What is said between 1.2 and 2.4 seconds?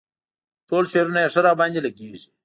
یې ښه راباندې لګيږي.